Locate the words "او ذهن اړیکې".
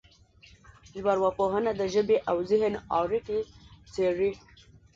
2.29-3.39